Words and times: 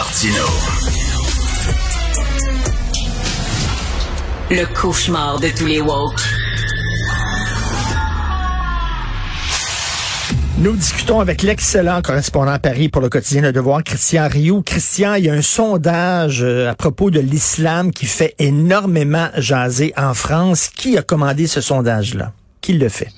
Martino. 0.00 0.46
Le 4.50 4.64
cauchemar 4.74 5.38
de 5.40 5.48
tous 5.48 5.66
les 5.66 5.82
woke. 5.82 6.22
Nous 10.56 10.74
discutons 10.74 11.20
avec 11.20 11.42
l'excellent 11.42 12.00
correspondant 12.00 12.52
à 12.52 12.58
Paris 12.58 12.88
pour 12.88 13.02
le 13.02 13.10
quotidien 13.10 13.42
Le 13.42 13.52
Devoir, 13.52 13.84
Christian 13.84 14.26
Rioux. 14.26 14.62
Christian, 14.62 15.16
il 15.16 15.26
y 15.26 15.28
a 15.28 15.34
un 15.34 15.42
sondage 15.42 16.42
euh, 16.42 16.70
à 16.70 16.74
propos 16.74 17.10
de 17.10 17.20
l'islam 17.20 17.90
qui 17.90 18.06
fait 18.06 18.34
énormément 18.38 19.28
jaser 19.36 19.92
en 19.98 20.14
France. 20.14 20.70
Qui 20.74 20.96
a 20.96 21.02
commandé 21.02 21.46
ce 21.46 21.60
sondage-là? 21.60 22.32
Qui 22.62 22.72
le 22.72 22.88
fait? 22.88 23.10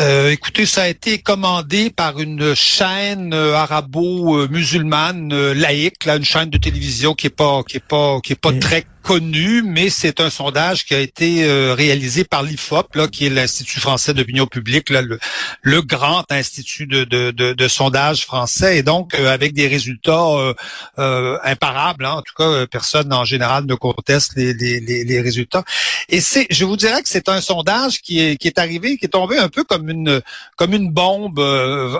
Euh, 0.00 0.30
écoutez, 0.30 0.66
ça 0.66 0.82
a 0.82 0.88
été 0.88 1.18
commandé 1.18 1.88
par 1.90 2.18
une 2.18 2.54
chaîne 2.54 3.32
euh, 3.32 3.54
arabo-musulmane 3.54 5.32
euh, 5.32 5.54
laïque, 5.54 6.04
là, 6.04 6.16
une 6.16 6.24
chaîne 6.24 6.50
de 6.50 6.58
télévision 6.58 7.14
qui 7.14 7.28
est 7.28 7.30
pas 7.30 7.62
qui 7.62 7.76
est 7.76 7.86
pas 7.86 8.18
qui 8.20 8.32
est 8.32 8.40
pas 8.40 8.52
très 8.54 8.84
connu, 9.04 9.62
mais 9.62 9.90
c'est 9.90 10.18
un 10.18 10.30
sondage 10.30 10.86
qui 10.86 10.94
a 10.94 10.98
été 10.98 11.44
euh, 11.44 11.74
réalisé 11.74 12.24
par 12.24 12.42
l'IFOP, 12.42 12.94
là, 12.94 13.06
qui 13.06 13.26
est 13.26 13.28
l'Institut 13.28 13.78
français 13.78 14.14
d'opinion 14.14 14.46
publique, 14.46 14.88
là, 14.88 15.02
le, 15.02 15.18
le, 15.60 15.82
grand 15.82 16.24
institut 16.30 16.86
de, 16.86 17.04
de, 17.04 17.30
de, 17.30 17.52
de, 17.52 17.68
sondage 17.68 18.24
français, 18.24 18.78
et 18.78 18.82
donc 18.82 19.14
euh, 19.14 19.32
avec 19.32 19.52
des 19.52 19.68
résultats 19.68 20.26
euh, 20.30 20.54
euh 20.98 21.38
imparables. 21.44 22.06
Hein. 22.06 22.14
En 22.14 22.22
tout 22.22 22.32
cas, 22.36 22.66
personne 22.66 23.12
en 23.12 23.26
général 23.26 23.66
ne 23.66 23.74
conteste 23.74 24.32
les, 24.36 24.54
les, 24.54 24.80
les, 24.80 25.04
les 25.04 25.20
résultats. 25.20 25.64
Et 26.08 26.22
c'est, 26.22 26.46
je 26.48 26.64
vous 26.64 26.78
dirais 26.78 27.02
que 27.02 27.08
c'est 27.10 27.28
un 27.28 27.42
sondage 27.42 28.00
qui 28.00 28.20
est, 28.20 28.36
qui 28.36 28.48
est 28.48 28.58
arrivé, 28.58 28.96
qui 28.96 29.04
est 29.04 29.08
tombé 29.08 29.36
un 29.36 29.50
peu 29.50 29.64
comme 29.64 29.90
une 29.90 30.22
comme 30.56 30.72
une 30.72 30.90
bombe 30.90 31.40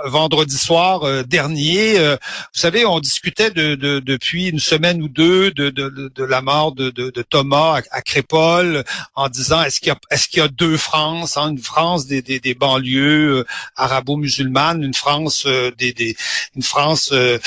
vendredi 0.06 0.56
soir 0.56 1.24
dernier. 1.24 1.98
vous 1.98 2.60
savez, 2.60 2.86
on 2.86 3.00
discutait 3.00 3.50
de, 3.50 3.74
de, 3.74 4.00
depuis 4.00 4.48
une 4.48 4.60
semaine 4.60 5.02
ou 5.02 5.08
deux 5.08 5.50
de, 5.50 5.68
de, 5.68 6.10
de 6.14 6.24
la 6.24 6.40
mort 6.40 6.72
de 6.72 6.93
de, 6.94 7.10
Thomas 7.22 7.80
à, 7.90 8.02
Crépole 8.02 8.84
en 9.14 9.28
disant 9.28 9.62
est-ce 9.62 9.80
qu'il 9.80 9.88
y 9.88 9.90
a 9.90 9.98
est-ce 10.10 10.28
qu'il 10.28 10.40
y 10.40 10.42
a 10.42 10.48
deux 10.48 10.76
France, 10.76 11.36
hein, 11.36 11.50
une 11.50 11.58
France 11.58 12.06
des, 12.06 12.22
des, 12.22 12.54
banlieues 12.54 13.38
euh, 13.38 13.44
arabo-musulmanes, 13.76 14.82
une 14.82 14.94
France 14.94 15.44
euh, 15.46 15.70
des, 15.76 15.92
des, 15.92 16.16
une 16.54 16.62
France 16.62 17.10
euh, 17.12 17.38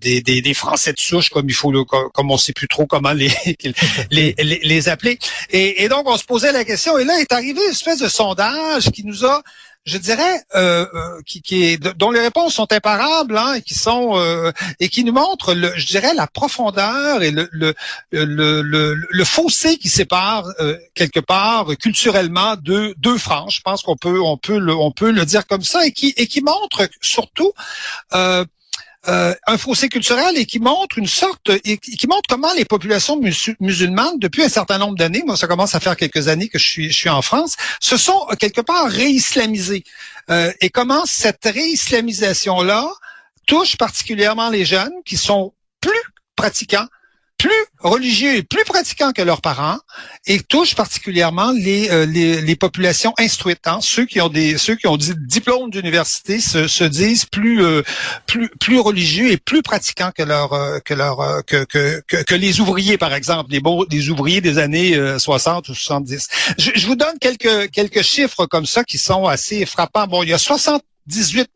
des, 0.00 0.20
des, 0.20 0.42
des, 0.42 0.54
Français 0.54 0.92
de 0.92 0.98
souche 0.98 1.30
comme 1.30 1.48
il 1.48 1.54
faut 1.54 1.72
le 1.72 1.84
comme 1.84 2.30
on 2.30 2.38
sait 2.38 2.52
plus 2.52 2.68
trop 2.68 2.86
comment 2.86 3.12
les 3.12 3.32
les, 4.10 4.34
les, 4.38 4.88
appeler. 4.88 5.18
Et, 5.50 5.84
et 5.84 5.88
donc 5.88 6.08
on 6.08 6.16
se 6.16 6.24
posait 6.24 6.52
la 6.52 6.64
question 6.64 6.98
et 6.98 7.04
là 7.04 7.18
est 7.18 7.32
arrivé 7.32 7.60
une 7.64 7.70
espèce 7.70 8.00
de 8.00 8.08
sondage 8.08 8.90
qui 8.90 9.04
nous 9.04 9.24
a 9.24 9.42
je 9.86 9.98
dirais, 9.98 10.42
euh, 10.54 10.86
euh, 10.94 11.20
qui, 11.26 11.64
est, 11.64 11.78
dont 11.96 12.10
les 12.10 12.20
réponses 12.20 12.54
sont 12.54 12.70
imparables 12.72 13.36
hein, 13.36 13.54
et 13.54 13.62
qui 13.62 13.74
sont 13.74 14.12
euh, 14.16 14.52
et 14.78 14.88
qui 14.88 15.04
nous 15.04 15.12
montrent, 15.12 15.54
le, 15.54 15.72
je 15.76 15.86
dirais, 15.86 16.12
la 16.14 16.26
profondeur 16.26 17.22
et 17.22 17.32
le 17.32 19.24
fossé 19.24 19.78
qui 19.78 19.88
sépare 19.88 20.46
quelque 20.94 21.20
part 21.20 21.66
culturellement 21.78 22.56
deux 22.56 22.94
deux 22.98 23.18
franges. 23.18 23.56
Je 23.56 23.62
pense 23.62 23.82
qu'on 23.82 23.96
peut 23.96 24.20
on 24.20 24.36
peut 24.36 24.58
le 24.58 24.74
on 24.74 24.92
peut 24.92 25.10
le 25.10 25.24
dire 25.24 25.46
comme 25.46 25.62
ça 25.62 25.86
et 25.86 25.92
qui 25.92 26.12
et 26.16 26.26
qui 26.26 26.42
montre 26.42 26.88
surtout 27.00 27.52
euh, 29.08 29.34
un 29.46 29.56
fossé 29.56 29.88
culturel 29.88 30.36
et 30.36 30.44
qui 30.44 30.58
montre 30.58 30.98
une 30.98 31.06
sorte, 31.06 31.58
qui 31.62 32.06
montre 32.06 32.28
comment 32.28 32.52
les 32.52 32.66
populations 32.66 33.18
musulmanes, 33.58 34.18
depuis 34.18 34.42
un 34.42 34.48
certain 34.50 34.76
nombre 34.76 34.96
d'années, 34.96 35.22
moi 35.24 35.38
ça 35.38 35.46
commence 35.46 35.74
à 35.74 35.80
faire 35.80 35.96
quelques 35.96 36.28
années 36.28 36.48
que 36.48 36.58
je 36.58 36.66
suis, 36.66 36.90
je 36.90 36.96
suis 36.96 37.08
en 37.08 37.22
France, 37.22 37.56
se 37.80 37.96
sont 37.96 38.26
euh, 38.30 38.34
quelque 38.36 38.60
part 38.60 38.88
réislamisées. 38.88 39.84
Euh, 40.30 40.52
et 40.60 40.68
comment 40.68 41.06
cette 41.06 41.44
réislamisation-là 41.44 42.90
touche 43.46 43.76
particulièrement 43.76 44.50
les 44.50 44.66
jeunes 44.66 44.92
qui 45.06 45.16
sont 45.16 45.54
plus 45.80 46.02
pratiquants, 46.36 46.86
plus 47.40 47.64
religieux 47.78 48.36
et 48.36 48.42
plus 48.42 48.64
pratiquants 48.64 49.12
que 49.12 49.22
leurs 49.22 49.40
parents 49.40 49.78
et 50.26 50.40
touche 50.40 50.74
particulièrement 50.74 51.52
les, 51.52 51.88
euh, 51.90 52.04
les, 52.04 52.42
les, 52.42 52.54
populations 52.54 53.14
instruites. 53.18 53.66
Hein. 53.66 53.78
Ceux 53.80 54.04
qui 54.04 54.20
ont 54.20 54.28
des 54.28 54.58
ceux 54.58 54.74
qui 54.74 54.86
ont 54.86 54.98
des 54.98 55.14
diplômes 55.16 55.70
d'université 55.70 56.38
se, 56.38 56.68
se, 56.68 56.84
disent 56.84 57.24
plus 57.24 57.64
euh, 57.64 57.80
plus 58.26 58.50
plus 58.60 58.78
religieux 58.78 59.30
et 59.30 59.38
plus 59.38 59.62
pratiquants 59.62 60.10
que 60.14 60.22
leurs 60.22 60.52
euh, 60.52 60.80
que 60.80 60.92
leur 60.92 61.42
que, 61.46 61.64
que, 61.64 62.02
que, 62.06 62.34
les 62.34 62.60
ouvriers 62.60 62.98
par 62.98 63.14
exemple, 63.14 63.50
les 63.50 63.60
beaux 63.60 63.86
des 63.86 64.10
ouvriers 64.10 64.42
des 64.42 64.58
années 64.58 64.94
60 65.18 65.70
ou 65.70 65.74
70. 65.74 66.28
Je, 66.58 66.70
je 66.74 66.86
vous 66.86 66.96
donne 66.96 67.18
quelques 67.18 67.70
quelques 67.70 68.02
chiffres 68.02 68.44
comme 68.44 68.66
ça 68.66 68.84
qui 68.84 68.98
sont 68.98 69.24
assez 69.24 69.64
frappants. 69.64 70.06
Bon, 70.06 70.22
il 70.22 70.28
y 70.28 70.34
a 70.34 70.38
60 70.38 70.82
18 71.10 71.50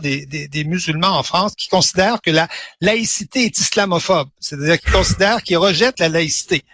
des, 0.00 0.48
des, 0.48 0.64
musulmans 0.64 1.18
en 1.18 1.22
France 1.22 1.54
qui 1.56 1.68
considèrent 1.68 2.20
que 2.22 2.30
la 2.30 2.48
laïcité 2.80 3.44
est 3.44 3.58
islamophobe, 3.58 4.28
c'est-à-dire 4.38 4.80
qui 4.80 4.90
considèrent, 4.90 5.42
qui 5.42 5.56
rejettent 5.56 5.98
la 5.98 6.08
laïcité. 6.08 6.64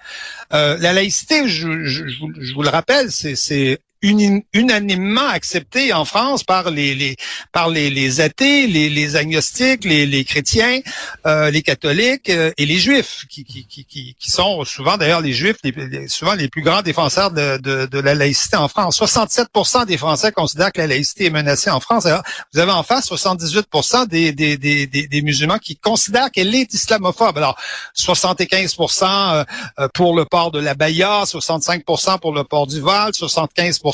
Euh, 0.52 0.76
la 0.78 0.92
laïcité, 0.92 1.48
je, 1.48 1.84
je, 1.84 2.06
je, 2.06 2.54
vous 2.54 2.62
le 2.62 2.68
rappelle, 2.68 3.10
c'est 3.10 3.80
unanimement 4.02 5.28
accepté 5.28 5.92
en 5.92 6.04
France 6.04 6.44
par 6.44 6.70
les, 6.70 6.94
les 6.94 7.16
par 7.52 7.70
les, 7.70 7.90
les, 7.90 8.20
athées, 8.20 8.66
les, 8.66 8.90
les 8.90 9.16
agnostiques, 9.16 9.84
les, 9.84 10.06
les 10.06 10.24
chrétiens, 10.24 10.80
euh, 11.26 11.50
les 11.50 11.62
catholiques 11.62 12.28
euh, 12.28 12.52
et 12.58 12.66
les 12.66 12.78
juifs, 12.78 13.24
qui, 13.28 13.44
qui, 13.44 13.66
qui, 13.66 13.86
qui 13.86 14.30
sont 14.30 14.64
souvent 14.64 14.96
d'ailleurs 14.96 15.20
les 15.20 15.32
juifs, 15.32 15.56
les, 15.64 16.08
souvent 16.08 16.34
les 16.34 16.48
plus 16.48 16.62
grands 16.62 16.82
défenseurs 16.82 17.30
de, 17.30 17.58
de, 17.58 17.86
de, 17.86 17.98
la 17.98 18.14
laïcité 18.14 18.56
en 18.56 18.68
France. 18.68 19.00
67% 19.00 19.86
des 19.86 19.96
Français 19.96 20.30
considèrent 20.32 20.72
que 20.72 20.80
la 20.80 20.88
laïcité 20.88 21.26
est 21.26 21.30
menacée 21.30 21.70
en 21.70 21.80
France. 21.80 22.06
Alors, 22.06 22.22
vous 22.52 22.60
avez 22.60 22.72
en 22.72 22.82
face 22.82 23.10
78% 23.10 24.06
des, 24.08 24.32
des, 24.32 24.56
des, 24.58 24.86
des, 24.86 25.22
musulmans 25.22 25.58
qui 25.58 25.76
considèrent 25.76 26.30
qu'elle 26.30 26.54
est 26.54 26.72
islamophobe. 26.74 27.38
Alors, 27.38 27.56
75% 27.96 29.44
euh, 29.78 29.88
pour 29.94 30.14
le 30.14 30.24
port 30.24 30.50
de 30.50 30.60
la 30.60 30.74
baya, 30.74 31.24
65% 31.24 32.20
pour 32.20 32.32
le 32.32 32.44
port 32.44 32.66
du 32.66 32.80
voile, 32.80 33.12
75% 33.12 33.85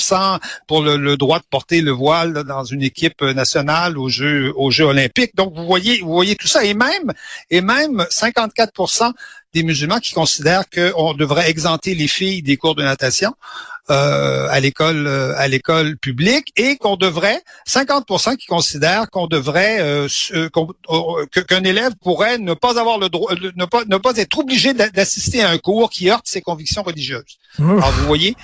pour 0.67 0.83
le, 0.83 1.17
droit 1.17 1.39
de 1.39 1.45
porter 1.49 1.81
le 1.81 1.91
voile 1.91 2.45
dans 2.45 2.65
une 2.65 2.83
équipe 2.83 3.23
nationale 3.23 3.99
aux 3.99 4.09
Jeux, 4.09 4.53
aux 4.57 4.71
Jeux 4.71 4.85
olympiques. 4.85 5.35
Donc, 5.35 5.55
vous 5.55 5.67
voyez, 5.67 6.01
vous 6.01 6.13
voyez 6.13 6.37
tout 6.37 6.49
ça. 6.49 6.65
Et 6.65 6.75
même, 6.75 7.13
et 7.51 7.61
même 7.61 8.07
54% 8.11 9.13
des 9.53 9.63
musulmans 9.63 9.99
qui 9.99 10.15
considèrent 10.15 10.65
qu'on 10.71 11.15
devrait 11.15 11.51
exempter 11.51 11.95
les 11.95 12.09
filles 12.09 12.43
des 12.43 12.57
cours 12.57 12.75
de 12.75 12.83
natation 12.83 13.35
euh, 13.91 14.47
à 14.49 14.61
l'école 14.61 15.09
euh, 15.09 15.35
à 15.37 15.49
l'école 15.49 15.97
publique 15.97 16.53
et 16.57 16.77
qu'on 16.77 16.95
devrait 16.95 17.41
50% 17.69 18.37
qui 18.37 18.47
considèrent 18.47 19.11
qu'on 19.11 19.27
devrait 19.27 19.79
euh, 19.81 20.07
qu'un 21.49 21.65
élève 21.65 21.91
pourrait 22.01 22.39
ne 22.39 22.55
pas 22.55 22.79
avoir 22.79 22.99
le 22.99 23.09
droit 23.09 23.35
ne 23.35 23.65
pas 23.65 23.83
ne 23.85 23.97
pas 23.97 24.17
être 24.19 24.39
obligé 24.39 24.73
d'assister 24.73 25.43
à 25.43 25.51
un 25.51 25.59
cours 25.59 25.91
qui 25.91 26.09
heurte 26.09 26.29
ses 26.29 26.43
convictions 26.43 26.85
religieuses. 26.85 27.39
Alors 27.59 27.91
vous 27.91 28.07
voyez 28.07 28.37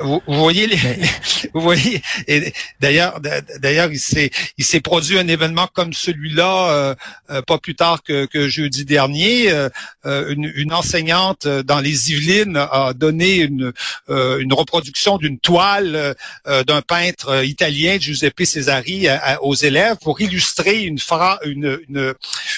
vous, 0.00 0.20
voyez 0.26 0.66
les, 0.66 0.76
vous 1.54 1.60
voyez 1.60 2.02
et 2.26 2.52
d'ailleurs 2.80 3.20
d'ailleurs 3.60 3.92
il 3.92 4.00
s'est 4.00 4.32
il 4.58 4.64
s'est 4.64 4.80
produit 4.80 5.16
un 5.16 5.28
événement 5.28 5.68
comme 5.72 5.92
celui-là 5.92 6.96
pas 7.46 7.58
plus 7.58 7.76
tard 7.76 8.02
que, 8.02 8.26
que 8.26 8.48
jeudi 8.48 8.84
dernier. 8.84 9.48
Une, 10.04 10.50
une, 10.56 10.72
enseignante 10.72 11.46
dans 11.46 11.80
les 11.80 12.10
Yvelines 12.10 12.56
a 12.56 12.92
donné 12.94 13.36
une 13.36 13.72
une 14.08 14.55
reproduction 14.56 15.18
d'une 15.18 15.38
toile 15.38 15.94
euh, 15.94 16.14
euh, 16.46 16.64
d'un 16.64 16.82
peintre 16.82 17.28
euh, 17.28 17.44
italien, 17.44 17.98
Giuseppe 17.98 18.44
Cesari, 18.44 19.06
aux 19.40 19.54
élèves 19.54 19.96
pour 20.02 20.20
illustrer 20.20 20.82
une, 20.82 20.98
une, 21.44 22.14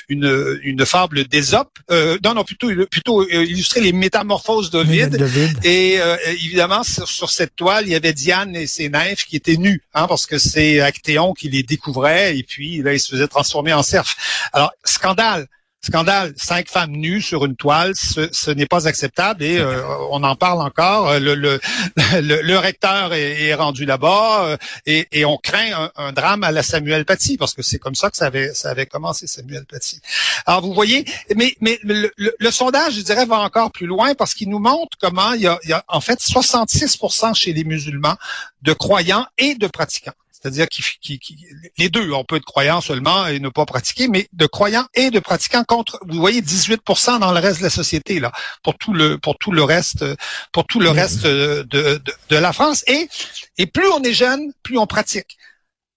une, 0.09 0.61
une, 0.63 0.87
fable 0.87 1.25
d'Ésope. 1.25 1.79
non, 1.91 2.35
non, 2.35 2.45
plutôt, 2.45 2.71
plutôt 2.87 3.29
illustrer 3.29 3.81
les 3.81 3.93
métamorphoses 3.93 4.71
d'Ovide. 4.71 5.23
Et 5.65 5.99
évidemment, 6.27 6.83
sur, 6.83 7.31
cette 7.31 7.57
toile, 7.57 7.87
il 7.87 7.93
y 7.93 7.95
avait 7.95 8.13
Diane 8.13 8.57
et 8.57 8.67
ses 8.67 8.89
nymphes 8.89 9.25
qui 9.25 9.37
étaient 9.37 9.57
nues, 9.57 9.83
hein, 9.95 10.07
parce 10.09 10.27
que 10.27 10.39
c'est 10.39 10.81
Actéon 10.81 11.35
qui 11.35 11.49
les 11.49 11.63
découvrait, 11.63 12.39
et 12.39 12.43
puis 12.43 12.83
là, 12.83 12.95
il 12.95 13.01
se 13.01 13.11
faisait 13.11 13.29
transformer 13.29 13.73
en 13.73 13.83
cerf. 13.83 14.17
Alors, 14.53 14.73
scandale. 14.85 15.47
Scandale, 15.81 16.35
cinq 16.37 16.69
femmes 16.69 16.91
nues 16.91 17.23
sur 17.23 17.45
une 17.45 17.55
toile, 17.55 17.95
ce, 17.95 18.51
n'est 18.51 18.67
pas 18.67 18.89
acceptable 18.89 19.45
et 19.45 19.59
euh, 19.59 19.81
on 20.11 20.25
en 20.25 20.35
parle 20.35 20.61
encore. 20.61 21.09
Euh, 21.09 21.21
le, 21.21 21.37
le, 21.37 21.61
le, 22.21 22.59
recteur 22.59 23.15
est, 23.15 23.55
rendu 23.55 23.85
là-bas 23.85 24.45
euh, 24.45 24.57
et, 24.87 25.25
on 25.25 25.37
craint 25.37 25.91
un, 25.95 26.13
drame 26.13 26.43
à 26.43 26.51
la 26.51 26.65
Samuel 26.65 27.05
Paty 27.05 27.37
parce 27.37 27.55
que 27.55 27.63
c'est 27.63 27.79
comme 27.79 27.95
ça 27.95 28.11
que 28.11 28.17
ça 28.17 28.27
avait, 28.27 28.87
commencé 28.87 29.29
Samuel 29.29 29.67
Paty. 29.67 30.01
Alors 30.47 30.63
vous 30.63 30.75
voyez, 30.75 31.05
mais, 31.37 31.55
mais 31.61 31.79
le, 31.85 32.11
sondage, 32.51 32.95
je 32.95 33.03
dirais, 33.03 33.25
va 33.25 33.39
encore 33.39 33.71
plus 33.71 33.87
loin 33.87 34.17
parce 34.17 34.35
qu'il 34.35 34.49
nous 34.49 34.59
montre 34.59 34.99
comment 35.01 35.33
il 35.35 35.43
y 35.43 35.47
a, 35.47 35.61
il 35.63 35.71
y 35.71 35.75
a 35.75 35.85
en 35.87 36.01
fait 36.01 36.21
66% 36.21 37.35
chez 37.35 37.53
les 37.53 37.63
musulmans 37.63 38.17
de 38.63 38.73
croyants 38.73 39.27
et 39.39 39.55
de 39.55 39.69
pratiquants. 39.69 40.13
C'est-à-dire 40.41 40.69
qu'il, 40.69 41.37
les 41.79 41.89
deux, 41.89 42.13
on 42.13 42.25
peut 42.25 42.37
être 42.37 42.45
croyant 42.45 42.81
seulement 42.81 43.27
et 43.27 43.41
ne 43.41 43.49
pas 43.49 43.67
pratiquer, 43.67 44.07
mais 44.07 44.29
de 44.33 44.47
croyants 44.47 44.87
et 44.95 45.11
de 45.11 45.19
pratiquants 45.19 45.65
contre, 45.65 45.99
vous 46.07 46.19
voyez, 46.19 46.41
18% 46.43 47.19
dans 47.19 47.33
le 47.33 47.41
reste 47.41 47.59
de 47.59 47.65
la 47.65 47.71
société 47.71 48.21
là, 48.21 48.31
pour 48.63 48.77
tout 48.79 48.93
le 48.93 49.19
pour 49.19 49.37
tout 49.39 49.51
le 49.51 49.63
reste, 49.63 50.05
pour 50.53 50.65
tout 50.67 50.79
le 50.79 50.91
reste 50.91 51.25
de, 51.25 51.67
de, 51.69 52.01
de 52.29 52.37
la 52.37 52.53
France. 52.53 52.85
Et 52.87 53.09
et 53.57 53.67
plus 53.67 53.89
on 53.89 54.03
est 54.03 54.13
jeune, 54.13 54.53
plus 54.63 54.79
on 54.79 54.87
pratique. 54.87 55.37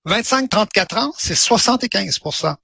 25-34 0.08 0.98
ans, 0.98 1.14
c'est 1.18 1.36
75% 1.38 2.56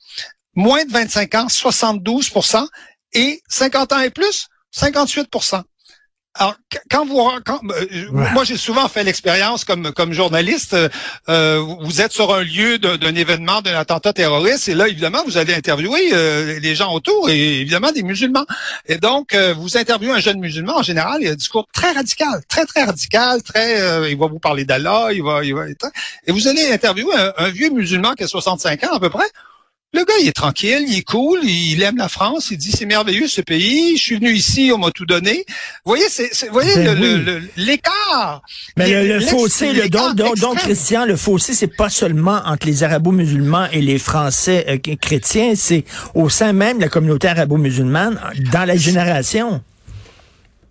Moins 0.55 0.85
de 0.85 0.91
25 0.91 1.35
ans, 1.35 1.47
72% 1.47 2.67
et 3.13 3.43
50 3.47 3.93
ans 3.93 3.99
et 3.99 4.09
plus, 4.09 4.47
58 4.71 5.29
alors, 6.39 6.55
quand 6.91 7.05
vous, 7.05 7.19
quand, 7.45 7.59
euh, 7.63 8.07
moi 8.11 8.43
j'ai 8.43 8.57
souvent 8.57 8.87
fait 8.87 9.03
l'expérience 9.03 9.63
comme 9.63 9.91
comme 9.91 10.13
journaliste. 10.13 10.75
Euh, 11.29 11.63
vous 11.81 12.01
êtes 12.01 12.11
sur 12.11 12.33
un 12.33 12.43
lieu 12.43 12.77
d'un 12.77 13.15
événement, 13.15 13.61
d'un 13.61 13.75
attentat 13.75 14.13
terroriste, 14.13 14.69
et 14.69 14.75
là 14.75 14.87
évidemment 14.87 15.23
vous 15.25 15.37
allez 15.37 15.53
interviewer 15.53 16.09
euh, 16.13 16.59
les 16.59 16.75
gens 16.75 16.93
autour 16.93 17.29
et 17.29 17.61
évidemment 17.61 17.91
des 17.91 18.03
musulmans. 18.03 18.45
Et 18.85 18.97
donc 18.97 19.35
vous 19.57 19.77
interviewez 19.77 20.13
un 20.13 20.19
jeune 20.19 20.39
musulman 20.39 20.77
en 20.77 20.83
général, 20.83 21.21
il 21.21 21.27
a 21.27 21.31
un 21.31 21.35
discours 21.35 21.67
très 21.73 21.91
radical, 21.91 22.41
très 22.47 22.65
très 22.65 22.83
radical, 22.83 23.41
très. 23.41 24.11
il 24.11 24.17
va 24.17 24.27
vous 24.27 24.39
parler 24.39 24.65
d'Allah, 24.65 25.09
il 25.11 25.23
va, 25.23 25.43
il 25.43 25.55
va, 25.55 25.67
et 25.67 26.31
vous 26.31 26.47
allez 26.47 26.71
interviewer 26.71 27.15
un, 27.15 27.33
un 27.37 27.49
vieux 27.49 27.69
musulman 27.69 28.13
qui 28.13 28.23
a 28.23 28.27
65 28.27 28.83
ans 28.85 28.95
à 28.95 28.99
peu 28.99 29.09
près. 29.09 29.27
Le 29.97 30.05
gars, 30.05 30.13
il 30.21 30.27
est 30.27 30.33
tranquille, 30.33 30.85
il 30.87 30.99
est 30.99 31.01
cool, 31.01 31.39
il 31.43 31.81
aime 31.81 31.97
la 31.97 32.07
France, 32.07 32.49
il 32.51 32.57
dit 32.57 32.71
c'est 32.71 32.85
merveilleux 32.85 33.27
ce 33.27 33.41
pays, 33.41 33.97
je 33.97 34.03
suis 34.03 34.15
venu 34.17 34.31
ici, 34.31 34.69
on 34.71 34.77
m'a 34.77 34.91
tout 34.91 35.07
donné. 35.07 35.43
Vous 35.85 35.93
voyez, 35.93 36.05
c'est, 36.07 36.29
voyez 36.51 36.75
ben 36.75 37.49
l'écart. 37.55 38.43
Mais 38.75 39.07
le, 39.07 39.19
fossé, 39.21 39.73
le, 39.73 39.89
donc, 39.89 40.15
donc, 40.15 40.57
Christian, 40.57 41.05
le 41.05 41.15
fossé, 41.15 41.55
c'est 41.55 41.75
pas 41.75 41.89
seulement 41.89 42.39
entre 42.45 42.67
les 42.67 42.83
arabo-musulmans 42.83 43.69
et 43.71 43.81
les 43.81 43.97
Français 43.97 44.67
euh, 44.69 44.95
chrétiens, 45.01 45.53
c'est 45.55 45.83
au 46.13 46.29
sein 46.29 46.53
même 46.53 46.77
de 46.77 46.83
la 46.83 46.89
communauté 46.89 47.29
arabo-musulmane, 47.29 48.21
dans 48.53 48.65
la 48.65 48.77
génération. 48.77 49.63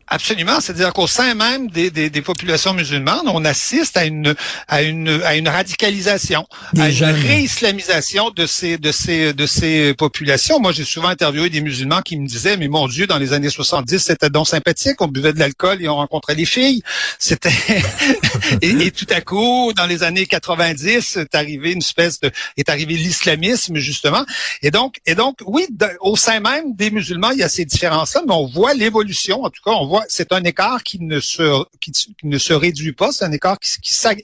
Absolument, 0.09 0.61
c'est-à-dire 0.61 0.93
qu'au 0.93 1.09
sein 1.09 1.35
même 1.35 1.69
des, 1.69 1.91
des, 1.91 2.11
des, 2.11 2.23
populations 2.23 2.73
musulmanes, 2.73 3.27
on 3.27 3.45
assiste 3.45 3.97
à 3.97 4.05
une 4.05 4.37
à 4.69 4.83
une 4.83 5.21
à 5.25 5.35
une 5.35 5.49
radicalisation, 5.49 6.47
à 6.79 6.91
une 6.91 7.05
réislamisation 7.05 8.31
de 8.31 8.47
ces 8.47 8.79
de 8.79 8.93
ces 8.93 9.33
de 9.33 9.47
ces 9.47 9.95
populations. 9.95 10.61
Moi, 10.61 10.71
j'ai 10.71 10.85
souvent 10.85 11.09
interviewé 11.09 11.51
des 11.51 11.61
musulmans 11.61 12.03
qui 12.03 12.17
me 12.19 12.29
disaient 12.29 12.57
"Mais 12.57 12.69
mon 12.69 12.87
Dieu, 12.87 13.09
dans 13.09 13.19
les 13.19 13.33
années 13.33 13.51
70, 13.51 13.99
c'était 13.99 14.31
donc 14.31 14.47
sympathique, 14.47 15.01
on 15.01 15.09
buvait 15.09 15.33
de 15.33 15.41
l'alcool 15.41 15.83
et 15.83 15.89
on 15.89 15.97
rencontrait 15.97 16.37
les 16.37 16.47
filles." 16.47 16.83
C'était 17.19 17.51
et, 18.63 18.93
tout 18.93 19.09
à 19.11 19.21
coup, 19.21 19.73
dans 19.75 19.87
les 19.87 20.05
années 20.05 20.27
90, 20.27 21.17
est 21.17 21.35
arrivé 21.35 21.73
une 21.73 21.79
espèce 21.79 22.21
de 22.21 22.31
est 22.57 22.69
arrivé 22.69 22.95
l'islamisme 22.95 23.77
justement. 23.79 24.25
Et 24.63 24.71
donc 24.71 25.01
et 25.05 25.17
donc 25.17 25.39
oui, 25.47 25.67
au 26.01 26.15
sein 26.15 26.39
même 26.39 26.77
des 26.77 26.93
musulmans, 26.93 27.33
il 27.33 27.39
y 27.39 27.43
a 27.43 27.49
ces 27.49 27.65
différences-là, 27.65 28.23
mais 28.25 28.35
on 28.35 28.47
voit 28.47 28.73
l'évolution. 28.73 29.43
En 29.43 29.51
tout 29.51 29.63
cas, 29.65 29.73
on 29.73 29.87
voit 29.87 29.96
c'est 30.09 30.33
un 30.33 30.43
écart 30.45 30.83
qui 30.83 30.99
ne 31.01 31.21
se 31.21 32.53
réduit 32.53 32.93
pas, 32.93 33.13
c'est 33.13 33.25
un 33.25 33.33
écart 33.33 33.59
qui, 33.59 33.71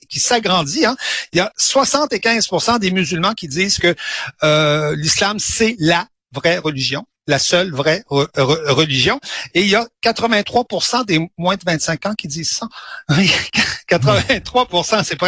qui 0.09 0.21
s'agrandit. 0.21 0.87
Hein. 0.87 0.97
Il 1.33 1.39
y 1.39 1.41
a 1.41 1.53
75% 1.59 2.79
des 2.79 2.91
musulmans 2.91 3.33
qui 3.33 3.49
disent 3.49 3.79
que 3.79 3.95
euh, 4.43 4.97
l'islam 4.97 5.39
c'est 5.39 5.77
la 5.79 6.07
vraie 6.33 6.59
religion 6.59 7.05
la 7.27 7.39
seule 7.39 7.71
vraie 7.71 8.05
religion. 8.09 9.21
Et 9.55 9.63
il 9.63 9.69
y 9.69 9.77
a 9.77 9.87
83% 10.05 11.05
des 11.05 11.21
moins 11.39 11.57
de 11.57 11.63
25 11.65 12.07
ans 12.07 12.15
qui 12.15 12.29
disent 12.29 12.51
ça. 12.51 12.69
83 13.89 14.67
c'est 15.05 15.19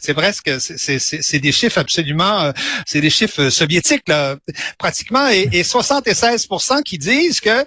c'est 0.00 0.14
presque, 0.14 0.50
c'est 0.58 1.38
des 1.38 1.52
chiffres 1.52 1.78
absolument, 1.78 2.40
euh, 2.40 2.52
c'est 2.86 3.00
des 3.00 3.10
chiffres 3.10 3.50
soviétiques 3.50 4.08
là, 4.08 4.36
pratiquement, 4.78 5.28
et, 5.28 5.48
et 5.52 5.62
76 5.62 6.48
qui 6.84 6.98
disent 6.98 7.40
que 7.40 7.66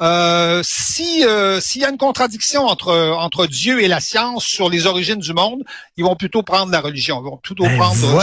euh, 0.00 0.62
si 0.64 1.24
euh, 1.24 1.60
s'il 1.60 1.82
y 1.82 1.84
a 1.84 1.90
une 1.90 1.98
contradiction 1.98 2.66
entre 2.66 2.94
entre 3.18 3.46
Dieu 3.46 3.82
et 3.82 3.88
la 3.88 4.00
science 4.00 4.44
sur 4.44 4.68
les 4.68 4.86
origines 4.86 5.18
du 5.18 5.32
monde, 5.32 5.64
ils 5.96 6.04
vont 6.04 6.14
plutôt 6.14 6.42
prendre 6.42 6.70
la 6.70 6.80
religion, 6.80 7.20
ils 7.20 7.28
vont 7.28 7.38
plutôt 7.38 7.64
ben 7.64 7.76
prendre 7.76 8.22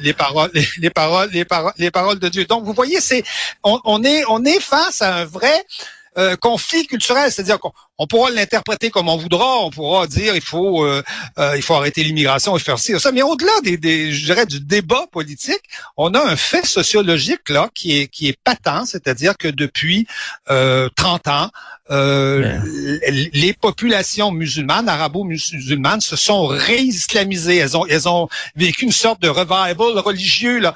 les, 0.00 0.12
paroles, 0.14 0.50
les, 0.52 0.90
paroles, 0.90 1.30
les 1.32 1.44
paroles, 1.44 1.72
les 1.78 1.90
paroles 1.90 2.18
de 2.18 2.28
Dieu. 2.28 2.44
Donc 2.46 2.64
vous 2.64 2.72
voyez, 2.72 3.00
c'est 3.00 3.22
on, 3.62 3.78
on 3.84 4.02
est 4.02 4.24
on 4.28 4.33
est 4.44 4.60
face 4.60 5.02
à 5.02 5.14
un 5.14 5.24
vrai 5.24 5.64
euh, 6.16 6.36
conflit 6.36 6.86
culturel, 6.86 7.30
c'est-à-dire 7.30 7.58
qu'on 7.58 7.72
pourra 8.06 8.30
l'interpréter 8.30 8.90
comme 8.90 9.08
on 9.08 9.16
voudra, 9.16 9.58
on 9.60 9.70
pourra 9.70 10.06
dire 10.06 10.34
il 10.34 10.42
faut 10.42 10.84
euh, 10.84 11.02
euh, 11.38 11.56
il 11.56 11.62
faut 11.62 11.74
arrêter 11.74 12.02
l'immigration 12.02 12.56
et 12.56 12.60
faire 12.60 12.78
ci 12.78 12.98
ça, 12.98 13.12
mais 13.12 13.22
au-delà 13.22 13.52
des, 13.62 13.76
des 13.76 14.12
je 14.12 14.24
dirais 14.24 14.46
du 14.46 14.60
débat 14.60 15.06
politique, 15.12 15.62
on 15.96 16.12
a 16.14 16.20
un 16.20 16.36
fait 16.36 16.66
sociologique 16.66 17.48
là 17.48 17.70
qui 17.74 17.98
est 17.98 18.08
qui 18.08 18.28
est 18.28 18.38
patent, 18.42 18.86
c'est-à-dire 18.86 19.36
que 19.36 19.48
depuis 19.48 20.06
30 20.46 21.28
ans, 21.28 21.50
euh, 21.90 22.60
les 23.34 23.52
populations 23.52 24.30
musulmanes, 24.30 24.88
arabo-musulmanes, 24.88 26.00
se 26.00 26.16
sont 26.16 26.46
réislamisées. 26.46 27.58
Elles 27.58 27.76
ont, 27.76 27.84
elles 27.84 28.08
ont 28.08 28.28
vécu 28.56 28.86
une 28.86 28.92
sorte 28.92 29.20
de 29.20 29.28
revival 29.28 29.98
religieux. 29.98 30.60
Là. 30.60 30.74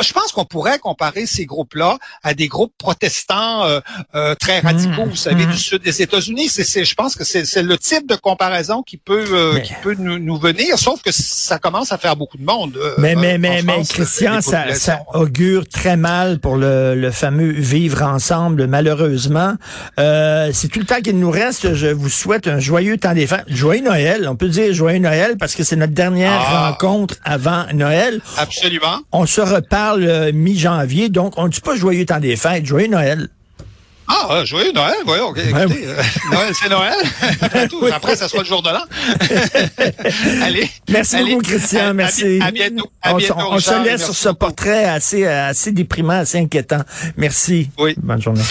je 0.00 0.12
pense 0.14 0.32
qu'on 0.32 0.46
pourrait 0.46 0.78
comparer 0.78 1.26
ces 1.26 1.44
groupes-là 1.44 1.98
à 2.22 2.32
des 2.32 2.48
groupes 2.48 2.72
protestants 2.78 3.64
euh, 3.64 3.80
euh, 4.14 4.34
très 4.34 4.60
radicaux, 4.60 5.04
mmh, 5.04 5.10
vous 5.10 5.16
savez, 5.16 5.44
du 5.44 5.52
mmh. 5.52 5.58
sud 5.58 5.82
des 5.82 6.00
États-Unis. 6.00 6.48
C'est, 6.64 6.84
je 6.84 6.94
pense 6.94 7.14
que 7.14 7.24
c'est, 7.24 7.62
le 7.62 7.78
type 7.78 8.08
de 8.08 8.16
comparaison 8.16 8.82
qui 8.82 8.96
peut, 8.96 9.60
qui 9.64 9.74
peut 9.82 9.94
nous, 9.98 10.38
venir, 10.38 10.78
sauf 10.78 11.02
que 11.02 11.10
ça 11.12 11.58
commence 11.58 11.92
à 11.92 11.98
faire 11.98 12.16
beaucoup 12.16 12.38
de 12.38 12.44
monde. 12.44 12.78
mais, 12.98 13.14
mais, 13.14 13.38
mais, 13.38 13.62
mais, 13.62 13.82
Christian, 13.88 14.40
ça, 14.40 14.74
ça, 14.74 15.00
augure 15.14 15.68
très 15.68 15.96
mal 15.96 16.38
pour 16.38 16.56
le, 16.56 16.94
le 16.94 17.10
fameux 17.10 17.50
vivre 17.50 18.02
ensemble, 18.02 18.66
malheureusement. 18.66 19.54
Euh, 19.98 20.26
euh, 20.26 20.50
c'est 20.52 20.68
tout 20.68 20.78
le 20.78 20.84
temps 20.84 21.00
qu'il 21.00 21.18
nous 21.18 21.30
reste. 21.30 21.74
Je 21.74 21.88
vous 21.88 22.08
souhaite 22.08 22.46
un 22.46 22.58
joyeux 22.58 22.96
temps 22.96 23.14
des 23.14 23.26
fêtes. 23.26 23.44
Joyeux 23.48 23.82
Noël. 23.82 24.28
On 24.28 24.36
peut 24.36 24.48
dire 24.48 24.72
joyeux 24.72 24.98
Noël 24.98 25.36
parce 25.38 25.54
que 25.54 25.62
c'est 25.62 25.76
notre 25.76 25.92
dernière 25.92 26.40
ah. 26.40 26.70
rencontre 26.70 27.16
avant 27.24 27.64
Noël. 27.74 28.20
Absolument. 28.36 29.00
On 29.12 29.26
se 29.26 29.40
reparle 29.40 30.04
euh, 30.04 30.32
mi-janvier, 30.32 31.08
donc 31.08 31.34
on 31.36 31.44
ne 31.44 31.48
dit 31.48 31.60
pas 31.60 31.76
joyeux 31.76 32.06
temps 32.06 32.20
des 32.20 32.36
fêtes. 32.36 32.66
Joyeux 32.66 32.88
Noël. 32.88 33.28
Ah, 34.08 34.44
joyeux 34.44 34.72
Noël, 34.72 34.96
voyons. 35.04 35.28
Okay, 35.28 35.48
écoutez, 35.48 35.86
euh, 35.86 36.02
Noël, 36.30 36.52
c'est 36.54 36.68
Noël. 36.68 36.94
Après, 37.92 38.16
ça 38.16 38.28
soit 38.28 38.40
le 38.40 38.46
jour 38.46 38.62
de 38.62 38.70
l'an. 38.70 38.84
allez. 40.42 40.70
Merci 40.88 41.16
beaucoup, 41.24 41.42
Christian. 41.42 41.94
merci. 41.94 42.38
À, 42.40 42.50
bientôt. 42.50 42.88
À 43.02 43.14
bientôt 43.14 43.34
on, 43.50 43.58
se 43.58 43.84
laisse 43.84 44.04
sur 44.04 44.14
ce 44.14 44.28
portrait 44.28 44.84
assez, 44.84 45.26
assez 45.26 45.72
déprimant, 45.72 46.20
assez 46.20 46.38
inquiétant. 46.38 46.82
Merci. 47.16 47.70
Oui. 47.78 47.94
Bonne 47.98 48.22
journée. 48.22 48.42